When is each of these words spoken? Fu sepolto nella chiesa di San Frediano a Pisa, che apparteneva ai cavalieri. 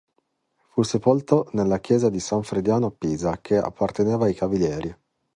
Fu 0.71 0.81
sepolto 0.81 1.47
nella 1.51 1.79
chiesa 1.79 2.09
di 2.09 2.19
San 2.19 2.41
Frediano 2.41 2.87
a 2.87 2.91
Pisa, 2.91 3.37
che 3.39 3.55
apparteneva 3.57 4.25
ai 4.25 4.33
cavalieri. 4.33 4.97